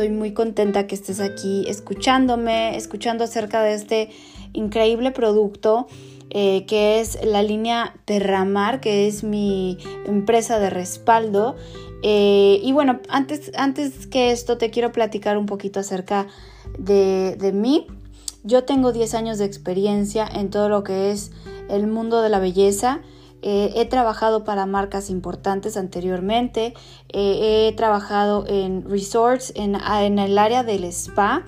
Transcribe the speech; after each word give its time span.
Estoy 0.00 0.16
muy 0.16 0.32
contenta 0.32 0.86
que 0.86 0.94
estés 0.94 1.20
aquí 1.20 1.66
escuchándome, 1.68 2.74
escuchando 2.74 3.24
acerca 3.24 3.62
de 3.62 3.74
este 3.74 4.08
increíble 4.54 5.10
producto 5.10 5.88
eh, 6.30 6.64
que 6.64 7.00
es 7.00 7.22
la 7.22 7.42
línea 7.42 7.94
Terramar, 8.06 8.80
que 8.80 9.06
es 9.06 9.24
mi 9.24 9.76
empresa 10.06 10.58
de 10.58 10.70
respaldo. 10.70 11.54
Eh, 12.02 12.60
y 12.62 12.72
bueno, 12.72 13.00
antes, 13.10 13.52
antes 13.58 14.06
que 14.06 14.30
esto 14.30 14.56
te 14.56 14.70
quiero 14.70 14.90
platicar 14.90 15.36
un 15.36 15.44
poquito 15.44 15.80
acerca 15.80 16.28
de, 16.78 17.36
de 17.38 17.52
mí. 17.52 17.86
Yo 18.42 18.64
tengo 18.64 18.92
10 18.92 19.12
años 19.12 19.36
de 19.36 19.44
experiencia 19.44 20.26
en 20.26 20.48
todo 20.48 20.70
lo 20.70 20.82
que 20.82 21.10
es 21.10 21.30
el 21.68 21.86
mundo 21.86 22.22
de 22.22 22.30
la 22.30 22.38
belleza. 22.38 23.02
Eh, 23.42 23.72
he 23.76 23.86
trabajado 23.86 24.44
para 24.44 24.66
marcas 24.66 25.10
importantes 25.10 25.76
anteriormente. 25.76 26.74
Eh, 27.08 27.68
he 27.68 27.72
trabajado 27.76 28.44
en 28.46 28.88
resorts, 28.88 29.52
en, 29.56 29.76
en, 29.76 30.18
el 30.18 30.38
área 30.38 30.62
del 30.62 30.84
spa, 30.84 31.44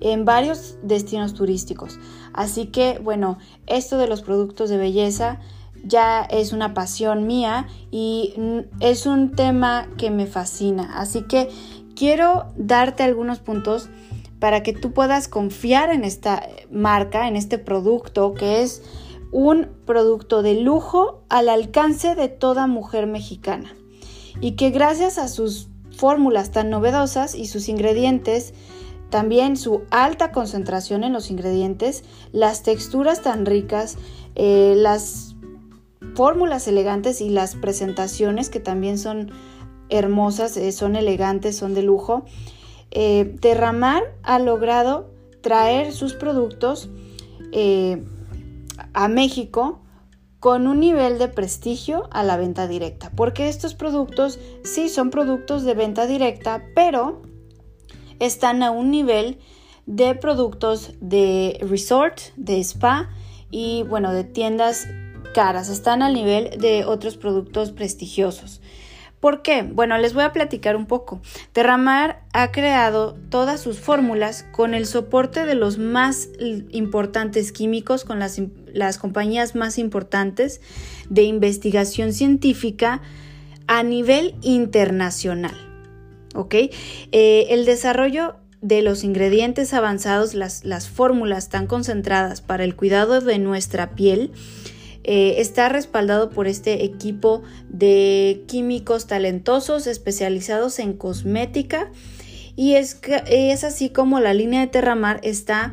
en 0.00 0.24
varios 0.24 0.76
destinos 0.82 1.34
turísticos. 1.34 1.98
Así 2.32 2.66
que, 2.66 2.98
bueno, 2.98 3.38
esto 3.66 3.96
de 3.98 4.08
los 4.08 4.22
productos 4.22 4.70
de 4.70 4.76
belleza 4.76 5.40
ya 5.84 6.22
es 6.22 6.52
una 6.52 6.74
pasión 6.74 7.26
mía 7.26 7.68
y 7.90 8.34
es 8.80 9.06
un 9.06 9.32
tema 9.32 9.88
que 9.96 10.10
me 10.10 10.26
fascina. 10.26 10.98
Así 10.98 11.22
que 11.22 11.48
quiero 11.94 12.46
darte 12.56 13.02
algunos 13.02 13.38
puntos 13.38 13.88
para 14.38 14.62
que 14.62 14.72
tú 14.72 14.92
puedas 14.92 15.28
confiar 15.28 15.90
en 15.90 16.04
esta 16.04 16.42
marca, 16.70 17.28
en 17.28 17.36
este 17.36 17.58
producto 17.58 18.34
que 18.34 18.62
es 18.62 18.82
un 19.32 19.68
producto 19.84 20.42
de 20.42 20.60
lujo 20.60 21.22
al 21.28 21.48
alcance 21.48 22.14
de 22.14 22.28
toda 22.28 22.66
mujer 22.66 23.06
mexicana. 23.06 23.74
Y 24.40 24.52
que 24.52 24.70
gracias 24.70 25.18
a 25.18 25.28
sus 25.28 25.68
fórmulas 25.96 26.50
tan 26.50 26.70
novedosas 26.70 27.34
y 27.34 27.46
sus 27.46 27.68
ingredientes, 27.68 28.54
también 29.10 29.56
su 29.56 29.82
alta 29.90 30.32
concentración 30.32 31.04
en 31.04 31.12
los 31.12 31.30
ingredientes, 31.30 32.04
las 32.32 32.62
texturas 32.62 33.22
tan 33.22 33.46
ricas, 33.46 33.96
eh, 34.34 34.74
las 34.76 35.36
fórmulas 36.14 36.68
elegantes 36.68 37.20
y 37.20 37.30
las 37.30 37.54
presentaciones 37.54 38.50
que 38.50 38.60
también 38.60 38.98
son 38.98 39.30
hermosas, 39.88 40.56
eh, 40.56 40.72
son 40.72 40.96
elegantes, 40.96 41.56
son 41.56 41.74
de 41.74 41.82
lujo, 41.82 42.24
eh, 42.90 43.36
Derramar 43.40 44.02
ha 44.22 44.38
logrado 44.38 45.10
traer 45.40 45.92
sus 45.92 46.14
productos 46.14 46.90
a 48.92 49.08
México 49.08 49.82
con 50.40 50.66
un 50.66 50.80
nivel 50.80 51.18
de 51.18 51.28
prestigio 51.28 52.08
a 52.12 52.22
la 52.22 52.36
venta 52.36 52.68
directa, 52.68 53.10
porque 53.16 53.48
estos 53.48 53.74
productos 53.74 54.38
sí 54.64 54.88
son 54.88 55.10
productos 55.10 55.64
de 55.64 55.74
venta 55.74 56.06
directa, 56.06 56.64
pero 56.74 57.22
están 58.20 58.62
a 58.62 58.70
un 58.70 58.90
nivel 58.90 59.38
de 59.86 60.14
productos 60.14 60.92
de 61.00 61.58
resort, 61.62 62.20
de 62.36 62.60
spa 62.60 63.10
y 63.50 63.84
bueno, 63.84 64.12
de 64.12 64.24
tiendas 64.24 64.86
caras, 65.34 65.68
están 65.68 66.02
al 66.02 66.14
nivel 66.14 66.58
de 66.58 66.84
otros 66.84 67.16
productos 67.16 67.70
prestigiosos. 67.70 68.60
¿Por 69.26 69.42
qué? 69.42 69.62
Bueno, 69.64 69.98
les 69.98 70.14
voy 70.14 70.22
a 70.22 70.32
platicar 70.32 70.76
un 70.76 70.86
poco. 70.86 71.20
Terramar 71.52 72.22
ha 72.32 72.52
creado 72.52 73.16
todas 73.28 73.60
sus 73.60 73.80
fórmulas 73.80 74.44
con 74.52 74.72
el 74.72 74.86
soporte 74.86 75.44
de 75.44 75.56
los 75.56 75.78
más 75.78 76.28
importantes 76.38 77.50
químicos, 77.50 78.04
con 78.04 78.20
las, 78.20 78.40
las 78.72 78.98
compañías 78.98 79.56
más 79.56 79.78
importantes 79.78 80.60
de 81.10 81.24
investigación 81.24 82.12
científica 82.12 83.02
a 83.66 83.82
nivel 83.82 84.36
internacional. 84.42 85.56
¿Ok? 86.36 86.54
Eh, 86.54 87.46
el 87.48 87.64
desarrollo 87.64 88.36
de 88.60 88.82
los 88.82 89.02
ingredientes 89.02 89.74
avanzados, 89.74 90.34
las, 90.34 90.64
las 90.64 90.88
fórmulas 90.88 91.48
tan 91.48 91.66
concentradas 91.66 92.42
para 92.42 92.62
el 92.62 92.76
cuidado 92.76 93.20
de 93.20 93.40
nuestra 93.40 93.96
piel, 93.96 94.30
eh, 95.08 95.40
está 95.40 95.68
respaldado 95.68 96.30
por 96.30 96.48
este 96.48 96.84
equipo 96.84 97.44
de 97.68 98.42
químicos 98.48 99.06
talentosos 99.06 99.86
especializados 99.86 100.80
en 100.80 100.94
cosmética 100.94 101.92
y 102.56 102.74
es, 102.74 103.00
es 103.28 103.62
así 103.62 103.90
como 103.90 104.18
la 104.18 104.34
línea 104.34 104.62
de 104.62 104.66
Terramar 104.66 105.20
está 105.22 105.72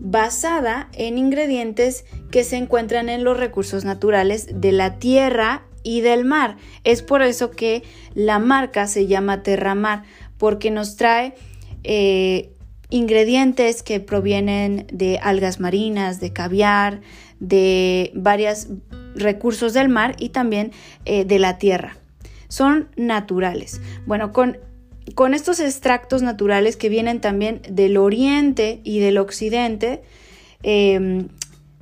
basada 0.00 0.90
en 0.92 1.16
ingredientes 1.16 2.04
que 2.30 2.44
se 2.44 2.58
encuentran 2.58 3.08
en 3.08 3.24
los 3.24 3.38
recursos 3.38 3.86
naturales 3.86 4.48
de 4.52 4.72
la 4.72 4.98
tierra 4.98 5.64
y 5.82 6.02
del 6.02 6.26
mar. 6.26 6.58
Es 6.84 7.00
por 7.00 7.22
eso 7.22 7.50
que 7.50 7.84
la 8.12 8.38
marca 8.38 8.86
se 8.86 9.06
llama 9.06 9.42
Terramar, 9.42 10.02
porque 10.36 10.70
nos 10.70 10.96
trae 10.96 11.34
eh, 11.84 12.52
ingredientes 12.90 13.82
que 13.82 14.00
provienen 14.00 14.86
de 14.92 15.18
algas 15.18 15.60
marinas, 15.60 16.20
de 16.20 16.32
caviar, 16.32 17.00
de 17.40 18.12
varios 18.14 18.68
recursos 19.14 19.72
del 19.74 19.88
mar 19.88 20.16
y 20.18 20.30
también 20.30 20.72
eh, 21.04 21.24
de 21.24 21.38
la 21.38 21.58
tierra. 21.58 21.96
Son 22.48 22.88
naturales. 22.96 23.80
Bueno, 24.06 24.32
con, 24.32 24.58
con 25.14 25.34
estos 25.34 25.60
extractos 25.60 26.22
naturales 26.22 26.76
que 26.76 26.88
vienen 26.88 27.20
también 27.20 27.62
del 27.68 27.96
oriente 27.96 28.80
y 28.84 29.00
del 29.00 29.18
occidente, 29.18 30.02
em, 30.62 31.28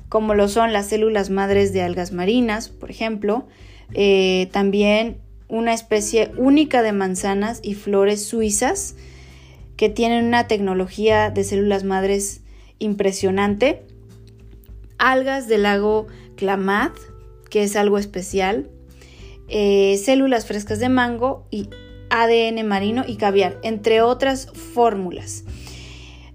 como 0.09 0.35
lo 0.35 0.49
son 0.49 0.73
las 0.73 0.89
células 0.89 1.31
madres 1.31 1.73
de 1.73 1.83
algas 1.83 2.13
marinas, 2.13 2.69
por 2.69 2.91
ejemplo, 2.91 3.47
eh, 3.95 4.49
también 4.53 5.19
una 5.49 5.75
especie 5.75 6.33
única 6.37 6.83
de 6.83 6.93
manzanas 6.93 7.61
y 7.63 7.75
flores 7.75 8.25
suizas 8.25 8.95
que 9.77 9.89
tienen 9.89 10.27
una 10.27 10.47
tecnología 10.47 11.31
de 11.31 11.45
células 11.45 11.85
madres 11.85 12.43
impresionante 12.79 13.85
algas 15.03 15.49
del 15.49 15.65
lago 15.65 16.07
Klamath, 16.37 16.97
que 17.51 17.65
es 17.65 17.75
algo 17.75 17.99
especial, 17.99 18.71
eh, 19.49 20.01
células 20.03 20.47
frescas 20.47 20.79
de 20.79 20.89
mango 20.89 21.47
y 21.51 21.69
ADN 22.09 22.63
marino 22.63 23.05
y 23.07 23.17
caviar, 23.17 23.59
entre 23.63 24.01
otras 24.01 24.47
fórmulas. 24.53 25.45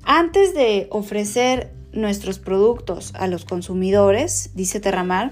Antes 0.04 0.54
de 0.54 0.88
ofrecer 0.92 1.72
nuestros 1.94 2.40
productos 2.40 3.14
a 3.16 3.28
los 3.28 3.46
consumidores, 3.46 4.52
dice 4.54 4.80
Terramar, 4.80 5.32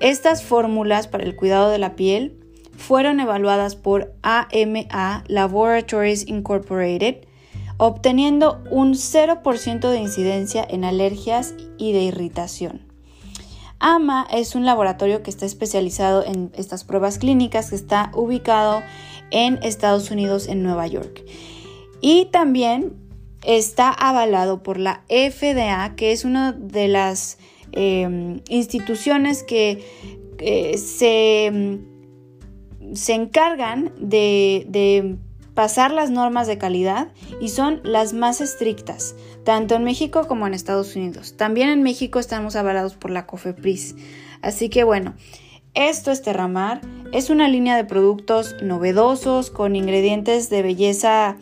estas 0.00 0.42
fórmulas 0.42 1.06
para 1.06 1.24
el 1.24 1.36
cuidado 1.36 1.70
de 1.70 1.78
la 1.78 1.94
piel 1.94 2.38
fueron 2.76 3.20
evaluadas 3.20 3.76
por 3.76 4.12
AMA 4.22 5.24
Laboratories 5.28 6.26
Incorporated 6.26 7.25
obteniendo 7.78 8.62
un 8.70 8.94
0% 8.94 9.90
de 9.90 9.98
incidencia 9.98 10.66
en 10.68 10.84
alergias 10.84 11.54
y 11.78 11.92
de 11.92 12.02
irritación. 12.02 12.86
AMA 13.78 14.26
es 14.32 14.54
un 14.54 14.64
laboratorio 14.64 15.22
que 15.22 15.30
está 15.30 15.44
especializado 15.44 16.24
en 16.24 16.50
estas 16.54 16.84
pruebas 16.84 17.18
clínicas 17.18 17.70
que 17.70 17.76
está 17.76 18.10
ubicado 18.14 18.82
en 19.30 19.58
Estados 19.62 20.10
Unidos, 20.10 20.48
en 20.48 20.62
Nueva 20.62 20.86
York. 20.86 21.22
Y 22.00 22.26
también 22.26 22.94
está 23.44 23.90
avalado 23.90 24.62
por 24.62 24.78
la 24.78 25.02
FDA, 25.08 25.94
que 25.94 26.12
es 26.12 26.24
una 26.24 26.52
de 26.52 26.88
las 26.88 27.38
em, 27.72 28.40
instituciones 28.48 29.42
que 29.42 29.84
eh, 30.38 30.78
se, 30.78 31.80
se, 32.94 33.12
encargan 33.12 33.92
de 33.98 35.18
pasar 35.56 35.90
las 35.90 36.10
normas 36.10 36.46
de 36.46 36.58
calidad 36.58 37.08
y 37.40 37.48
son 37.48 37.80
las 37.82 38.12
más 38.12 38.42
estrictas, 38.42 39.16
tanto 39.42 39.74
en 39.74 39.84
México 39.84 40.28
como 40.28 40.46
en 40.46 40.52
Estados 40.52 40.94
Unidos. 40.94 41.34
También 41.38 41.70
en 41.70 41.82
México 41.82 42.18
estamos 42.18 42.56
avalados 42.56 42.94
por 42.94 43.10
la 43.10 43.26
COFEPRIS. 43.26 43.96
Así 44.42 44.68
que 44.68 44.84
bueno, 44.84 45.14
esto 45.72 46.10
es 46.10 46.20
Terramar, 46.20 46.82
es 47.10 47.30
una 47.30 47.48
línea 47.48 47.74
de 47.74 47.86
productos 47.86 48.54
novedosos 48.62 49.50
con 49.50 49.76
ingredientes 49.76 50.50
de 50.50 50.62
belleza 50.62 51.38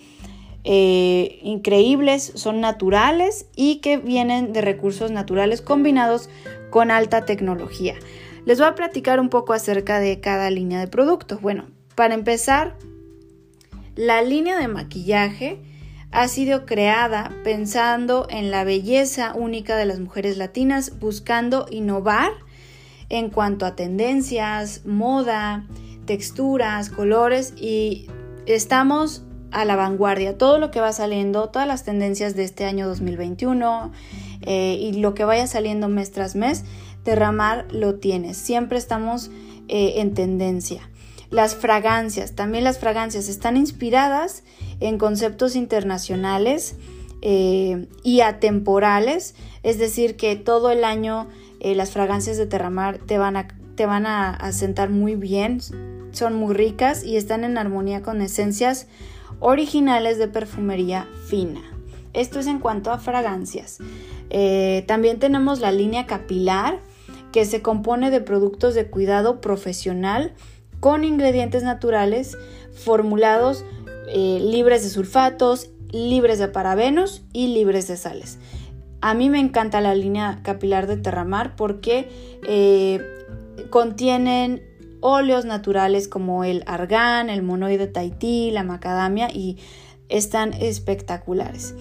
eh, 0.63 1.41
increíbles, 1.43 2.33
son 2.37 2.61
naturales 2.61 3.47
y 3.57 3.81
que 3.81 3.97
vienen 3.97 4.53
de 4.53 4.61
recursos 4.61 5.11
naturales 5.11 5.61
combinados 5.61 6.31
con 6.71 6.93
alta 6.93 7.25
tecnología. 7.25 7.97
Les 8.47 8.59
voy 8.59 8.69
a 8.69 8.77
platicar 8.77 9.19
un 9.19 9.29
poco 9.29 9.55
acerca 9.55 9.99
de 9.99 10.21
cada 10.21 10.51
línea 10.51 10.79
de 10.79 10.87
productos. 10.87 11.41
Bueno, 11.41 11.67
para 11.97 12.15
empezar, 12.15 12.77
la 13.97 14.23
línea 14.23 14.59
de 14.59 14.69
maquillaje 14.69 15.61
ha 16.11 16.29
sido 16.29 16.65
creada 16.65 17.33
pensando 17.43 18.27
en 18.31 18.51
la 18.51 18.65
belleza 18.65 19.35
única 19.35 19.77
de 19.77 19.87
las 19.87 19.99
mujeres 19.99 20.37
latinas, 20.37 20.99
buscando 21.01 21.67
innovar 21.71 22.33
en 23.09 23.31
cuanto 23.31 23.67
a 23.67 23.75
tendencias, 23.75 24.85
moda, 24.87 25.67
texturas, 26.07 26.91
colores 26.91 27.55
y 27.57 28.07
estamos 28.47 29.25
a 29.51 29.65
la 29.65 29.77
vanguardia. 29.77 30.39
Todo 30.39 30.59
lo 30.59 30.71
que 30.71 30.81
va 30.81 30.93
saliendo, 30.93 31.49
todas 31.49 31.67
las 31.67 31.85
tendencias 31.85 32.37
de 32.37 32.45
este 32.45 32.65
año 32.65 32.87
2021 32.87 33.93
eh, 34.43 34.77
y 34.81 34.93
lo 35.01 35.15
que 35.15 35.25
vaya 35.25 35.47
saliendo 35.47 35.89
mes 35.89 36.13
tras 36.13 36.37
mes, 36.37 36.65
Derramar 37.05 37.67
lo 37.71 37.97
tiene. 37.97 38.35
Siempre 38.35 38.79
estamos 38.79 39.31
eh, 39.69 39.95
en 39.97 40.15
tendencia. 40.15 40.89
Las 41.31 41.55
fragancias, 41.55 42.35
también 42.35 42.65
las 42.65 42.79
fragancias 42.79 43.29
están 43.29 43.57
inspiradas 43.57 44.43
en 44.81 44.99
conceptos 44.99 45.57
internacionales 45.57 46.77
eh, 47.23 47.87
y 48.03 48.21
atemporales, 48.21 49.35
es 49.63 49.79
decir, 49.79 50.17
que 50.17 50.37
todo 50.37 50.71
el 50.71 50.85
año 50.85 51.29
eh, 51.61 51.75
las 51.75 51.91
fragancias 51.91 52.37
de 52.37 52.47
Terramar 52.47 52.99
te 52.99 53.17
van 53.17 53.37
a, 53.37 53.49
te 53.75 53.87
van 53.87 54.07
a, 54.07 54.53
sentar 54.53 54.91
muy 54.91 55.15
bien, 55.15 55.61
son 56.13 56.35
muy 56.35 56.55
ricas 56.55 57.03
y 57.03 57.17
están 57.17 57.45
en 57.45 57.57
armonía 57.57 58.03
con 58.03 58.21
esencias 58.21 58.87
originales 59.41 60.19
de 60.19 60.29
perfumería 60.29 61.09
fina. 61.27 61.63
Esto 62.13 62.39
es 62.39 62.47
en 62.47 62.61
cuanto 62.61 62.93
a 62.93 62.99
fragancias. 62.99 63.79
Eh, 64.31 64.85
también 64.87 65.19
tenemos 65.19 65.61
la 65.61 65.73
línea 65.73 66.07
capilar, 66.07 66.79
que 67.33 67.45
se 67.45 67.63
compone 67.63 68.13
de 68.13 68.21
productos 68.21 68.75
de 68.75 68.87
cuidado 68.87 69.41
profesional 69.41 70.35
con 70.85 71.03
ingredientes 71.03 71.63
naturales 71.63 72.37
formulados 72.75 73.65
libres 74.15 74.83
de 74.83 74.91
sulfatos, 74.91 75.71
libres 75.93 76.39
de 76.39 76.49
parabenos 76.49 77.23
y 77.33 77.55
libres 77.55 77.89
de 77.89 77.97
sales. 77.97 78.39
A 79.01 79.15
mí 79.15 79.31
me 79.31 79.41
encanta 79.41 79.81
la 79.81 79.95
línea 79.95 80.41
capilar 80.43 80.87
de 80.87 80.99
Terramar 80.99 81.57
porque 81.57 82.11
eh, 82.47 83.01
contienen 83.71 84.63
óleos 85.01 85.47
naturales 85.47 86.07
como 86.07 86.45
el 86.45 86.63
argán, 86.67 87.31
el 87.31 87.43
monoide 87.43 87.87
tahití, 87.87 88.51
la 88.51 88.63
macadamia 88.63 89.31
y 89.33 89.57
están 90.11 90.53
espectaculares. 90.53 91.75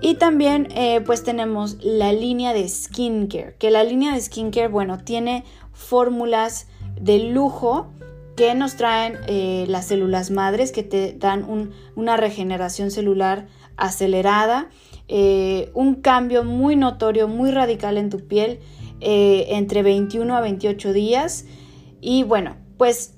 Y 0.00 0.14
también 0.14 0.68
eh, 0.74 1.02
pues 1.04 1.22
tenemos 1.22 1.76
la 1.84 2.14
línea 2.14 2.54
de 2.54 2.66
skincare, 2.66 3.56
que 3.58 3.70
la 3.70 3.84
línea 3.84 4.14
de 4.14 4.22
skincare, 4.22 4.68
bueno, 4.68 4.96
tiene 4.96 5.44
fórmulas 5.74 6.66
de 7.00 7.18
lujo 7.18 7.92
que 8.36 8.54
nos 8.54 8.76
traen 8.76 9.18
eh, 9.26 9.66
las 9.68 9.86
células 9.86 10.30
madres 10.30 10.72
que 10.72 10.82
te 10.82 11.12
dan 11.12 11.70
una 11.94 12.16
regeneración 12.16 12.90
celular 12.90 13.46
acelerada, 13.76 14.70
eh, 15.08 15.70
un 15.74 15.96
cambio 15.96 16.44
muy 16.44 16.76
notorio, 16.76 17.28
muy 17.28 17.50
radical 17.50 17.98
en 17.98 18.10
tu 18.10 18.26
piel 18.26 18.60
eh, 19.00 19.46
entre 19.50 19.82
21 19.82 20.34
a 20.36 20.40
28 20.40 20.92
días. 20.92 21.44
Y 22.00 22.22
bueno, 22.22 22.56
pues 22.78 23.14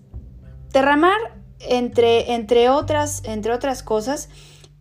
Terramar, 0.75 1.39
entre, 1.61 2.35
entre, 2.35 2.69
otras, 2.69 3.23
entre 3.25 3.53
otras 3.53 3.85
cosas, 3.85 4.29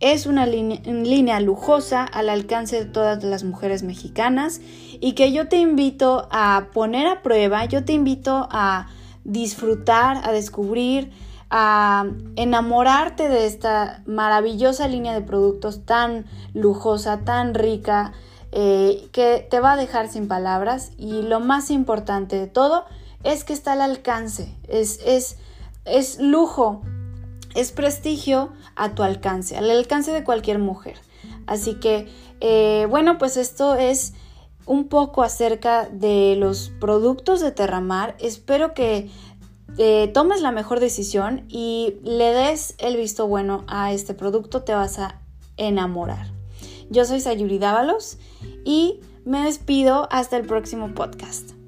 es 0.00 0.26
una 0.26 0.46
línea 0.46 1.40
lujosa 1.40 2.04
al 2.04 2.28
alcance 2.28 2.76
de 2.76 2.84
todas 2.84 3.22
las 3.24 3.44
mujeres 3.44 3.82
mexicanas 3.82 4.60
y 5.00 5.12
que 5.12 5.32
yo 5.32 5.48
te 5.48 5.56
invito 5.56 6.28
a 6.30 6.68
poner 6.72 7.06
a 7.06 7.22
prueba, 7.22 7.64
yo 7.64 7.84
te 7.84 7.92
invito 7.92 8.48
a 8.50 8.88
disfrutar, 9.24 10.20
a 10.24 10.32
descubrir, 10.32 11.10
a 11.50 12.06
enamorarte 12.36 13.28
de 13.28 13.46
esta 13.46 14.02
maravillosa 14.06 14.88
línea 14.88 15.14
de 15.14 15.20
productos 15.20 15.84
tan 15.84 16.26
lujosa, 16.52 17.20
tan 17.20 17.54
rica, 17.54 18.12
eh, 18.52 19.08
que 19.12 19.46
te 19.50 19.60
va 19.60 19.72
a 19.72 19.76
dejar 19.76 20.08
sin 20.08 20.28
palabras. 20.28 20.92
Y 20.98 21.22
lo 21.22 21.40
más 21.40 21.70
importante 21.70 22.36
de 22.36 22.46
todo 22.46 22.84
es 23.22 23.44
que 23.44 23.52
está 23.52 23.72
al 23.72 23.82
alcance, 23.82 24.54
es, 24.68 25.00
es, 25.04 25.38
es 25.84 26.20
lujo, 26.20 26.82
es 27.54 27.72
prestigio 27.72 28.52
a 28.76 28.94
tu 28.94 29.02
alcance, 29.02 29.56
al 29.56 29.70
alcance 29.70 30.12
de 30.12 30.24
cualquier 30.24 30.58
mujer. 30.58 30.96
Así 31.46 31.74
que, 31.74 32.08
eh, 32.40 32.86
bueno, 32.88 33.18
pues 33.18 33.36
esto 33.36 33.74
es 33.74 34.14
un 34.66 34.88
poco 34.88 35.22
acerca 35.22 35.88
de 35.88 36.36
los 36.38 36.72
productos 36.80 37.40
de 37.40 37.52
Terramar. 37.52 38.16
Espero 38.18 38.74
que 38.74 39.10
eh, 39.78 40.10
tomes 40.14 40.40
la 40.40 40.52
mejor 40.52 40.80
decisión 40.80 41.44
y 41.48 41.96
le 42.02 42.32
des 42.32 42.74
el 42.78 42.96
visto 42.96 43.26
bueno 43.26 43.64
a 43.66 43.92
este 43.92 44.14
producto, 44.14 44.62
te 44.62 44.74
vas 44.74 44.98
a 44.98 45.20
enamorar. 45.56 46.28
Yo 46.90 47.04
soy 47.04 47.20
Sayuri 47.20 47.58
Dávalos 47.58 48.18
y 48.64 49.00
me 49.24 49.44
despido 49.44 50.08
hasta 50.10 50.36
el 50.36 50.46
próximo 50.46 50.94
podcast. 50.94 51.63